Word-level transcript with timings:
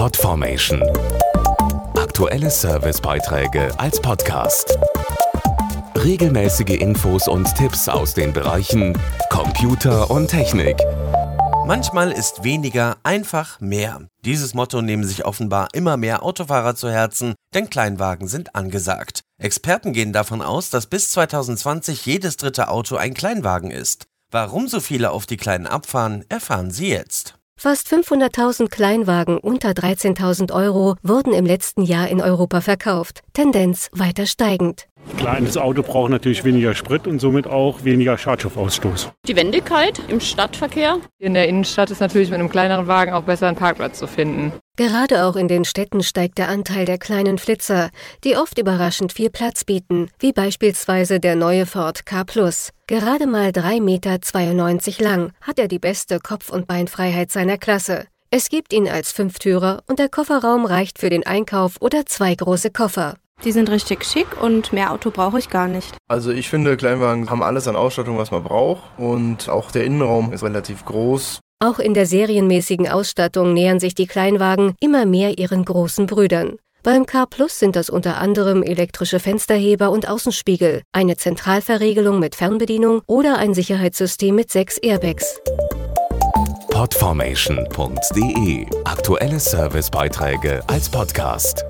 Podformation. 0.00 0.82
Aktuelle 1.94 2.48
Servicebeiträge 2.48 3.70
als 3.78 4.00
Podcast. 4.00 4.78
Regelmäßige 5.94 6.80
Infos 6.80 7.28
und 7.28 7.54
Tipps 7.54 7.86
aus 7.86 8.14
den 8.14 8.32
Bereichen 8.32 8.98
Computer 9.28 10.10
und 10.10 10.28
Technik. 10.28 10.78
Manchmal 11.66 12.12
ist 12.12 12.44
weniger 12.44 12.96
einfach 13.02 13.60
mehr. 13.60 14.00
Dieses 14.24 14.54
Motto 14.54 14.80
nehmen 14.80 15.04
sich 15.04 15.26
offenbar 15.26 15.68
immer 15.74 15.98
mehr 15.98 16.22
Autofahrer 16.22 16.74
zu 16.74 16.90
Herzen, 16.90 17.34
denn 17.52 17.68
Kleinwagen 17.68 18.26
sind 18.26 18.56
angesagt. 18.56 19.20
Experten 19.36 19.92
gehen 19.92 20.14
davon 20.14 20.40
aus, 20.40 20.70
dass 20.70 20.86
bis 20.86 21.10
2020 21.10 22.06
jedes 22.06 22.38
dritte 22.38 22.68
Auto 22.68 22.96
ein 22.96 23.12
Kleinwagen 23.12 23.70
ist. 23.70 24.06
Warum 24.30 24.66
so 24.66 24.80
viele 24.80 25.10
auf 25.10 25.26
die 25.26 25.36
Kleinen 25.36 25.66
abfahren, 25.66 26.24
erfahren 26.30 26.70
Sie 26.70 26.88
jetzt. 26.88 27.34
Fast 27.62 27.92
500.000 27.92 28.70
Kleinwagen 28.70 29.36
unter 29.36 29.72
13.000 29.72 30.50
Euro 30.50 30.96
wurden 31.02 31.34
im 31.34 31.44
letzten 31.44 31.82
Jahr 31.82 32.08
in 32.08 32.22
Europa 32.22 32.62
verkauft. 32.62 33.20
Tendenz 33.34 33.90
weiter 33.92 34.24
steigend. 34.24 34.86
Kleines 35.16 35.56
Auto 35.56 35.82
braucht 35.82 36.10
natürlich 36.10 36.44
weniger 36.44 36.74
Sprit 36.74 37.06
und 37.06 37.18
somit 37.18 37.46
auch 37.46 37.84
weniger 37.84 38.16
Schadstoffausstoß. 38.18 39.10
Die 39.26 39.36
Wendigkeit 39.36 40.00
im 40.08 40.20
Stadtverkehr. 40.20 40.98
In 41.18 41.34
der 41.34 41.48
Innenstadt 41.48 41.90
ist 41.90 42.00
natürlich 42.00 42.30
mit 42.30 42.38
einem 42.38 42.48
kleineren 42.48 42.86
Wagen 42.86 43.12
auch 43.12 43.22
besser 43.22 43.48
einen 43.48 43.56
Parkplatz 43.56 43.98
zu 43.98 44.06
finden. 44.06 44.52
Gerade 44.76 45.26
auch 45.26 45.36
in 45.36 45.46
den 45.46 45.64
Städten 45.64 46.02
steigt 46.02 46.38
der 46.38 46.48
Anteil 46.48 46.86
der 46.86 46.96
kleinen 46.98 47.38
Flitzer, 47.38 47.90
die 48.24 48.36
oft 48.36 48.58
überraschend 48.58 49.12
viel 49.12 49.28
Platz 49.28 49.64
bieten, 49.64 50.08
wie 50.18 50.32
beispielsweise 50.32 51.20
der 51.20 51.36
neue 51.36 51.66
Ford 51.66 52.06
K+. 52.06 52.24
Gerade 52.86 53.26
mal 53.26 53.50
3,92 53.50 53.80
Meter 53.82 55.04
lang 55.04 55.32
hat 55.42 55.58
er 55.58 55.68
die 55.68 55.78
beste 55.78 56.18
Kopf- 56.18 56.50
und 56.50 56.66
Beinfreiheit 56.66 57.30
seiner 57.30 57.58
Klasse. 57.58 58.06
Es 58.30 58.48
gibt 58.48 58.72
ihn 58.72 58.88
als 58.88 59.12
Fünftürer 59.12 59.82
und 59.88 59.98
der 59.98 60.08
Kofferraum 60.08 60.64
reicht 60.64 60.98
für 60.98 61.10
den 61.10 61.26
Einkauf 61.26 61.76
oder 61.80 62.06
zwei 62.06 62.34
große 62.34 62.70
Koffer. 62.70 63.16
Die 63.44 63.52
sind 63.52 63.70
richtig 63.70 64.04
schick 64.04 64.40
und 64.40 64.72
mehr 64.72 64.92
Auto 64.92 65.10
brauche 65.10 65.38
ich 65.38 65.48
gar 65.48 65.66
nicht. 65.66 65.96
Also 66.08 66.30
ich 66.30 66.48
finde, 66.48 66.76
Kleinwagen 66.76 67.30
haben 67.30 67.42
alles 67.42 67.66
an 67.68 67.76
Ausstattung, 67.76 68.18
was 68.18 68.30
man 68.30 68.42
braucht 68.42 68.82
und 68.98 69.48
auch 69.48 69.70
der 69.70 69.84
Innenraum 69.84 70.32
ist 70.32 70.42
relativ 70.42 70.84
groß. 70.84 71.40
Auch 71.62 71.78
in 71.78 71.94
der 71.94 72.06
serienmäßigen 72.06 72.88
Ausstattung 72.88 73.52
nähern 73.52 73.80
sich 73.80 73.94
die 73.94 74.06
Kleinwagen 74.06 74.74
immer 74.80 75.04
mehr 75.06 75.38
ihren 75.38 75.64
großen 75.64 76.06
Brüdern. 76.06 76.56
Beim 76.82 77.04
K 77.04 77.26
Plus 77.26 77.58
sind 77.58 77.76
das 77.76 77.90
unter 77.90 78.16
anderem 78.16 78.62
elektrische 78.62 79.20
Fensterheber 79.20 79.90
und 79.90 80.08
Außenspiegel, 80.08 80.80
eine 80.92 81.18
Zentralverriegelung 81.18 82.18
mit 82.18 82.34
Fernbedienung 82.34 83.02
oder 83.06 83.36
ein 83.36 83.52
Sicherheitssystem 83.52 84.34
mit 84.34 84.50
sechs 84.50 84.78
Airbags. 84.78 85.38
Podformation.de 86.70 88.66
Aktuelle 88.84 89.38
Servicebeiträge 89.38 90.62
als 90.66 90.88
Podcast. 90.88 91.66